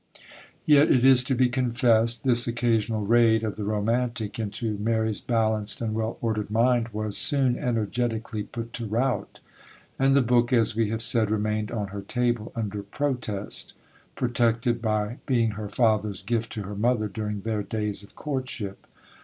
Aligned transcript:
Yet 0.65 0.89
it 0.89 1.05
is 1.05 1.23
to 1.25 1.35
be 1.35 1.47
confessed, 1.47 2.23
this 2.23 2.47
occasional 2.47 3.05
raid 3.05 3.43
of 3.43 3.55
the 3.55 3.63
romantic 3.63 4.39
into 4.39 4.79
Mary's 4.79 5.21
balanced 5.21 5.79
and 5.79 5.93
well 5.93 6.17
ordered 6.21 6.49
mind 6.49 6.87
was 6.89 7.15
soon 7.15 7.55
energetically 7.55 8.41
put 8.41 8.73
to 8.73 8.87
rout, 8.87 9.41
and 9.99 10.15
the 10.15 10.23
book, 10.23 10.51
as 10.51 10.75
we 10.75 10.89
have 10.89 11.03
said, 11.03 11.29
remained 11.29 11.69
on 11.69 11.89
her 11.89 12.01
table 12.01 12.51
under 12.55 12.81
protest,—protected 12.81 14.81
by 14.81 15.19
being 15.27 15.51
her 15.51 15.69
father's 15.69 16.23
gift 16.23 16.51
to 16.53 16.63
her 16.63 16.73
mother 16.75 17.07
during 17.07 17.41
their 17.41 17.61
days 17.61 18.01
of 18.01 18.15
courtship. 18.15 18.87